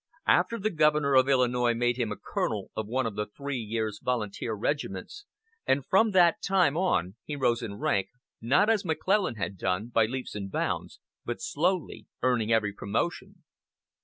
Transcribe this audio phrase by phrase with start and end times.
[0.25, 3.99] Afterward the Governor of Illinois made him a colonel of one of the three years'
[4.03, 5.25] volunteer regiments;
[5.67, 8.07] and from that time on he rose in rank,
[8.41, 13.43] not as McClellan had done, by leaps and bounds, but slowly, earning every promotion.